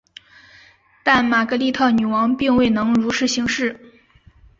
[1.03, 3.79] 但玛格丽特女王并未能如实行事。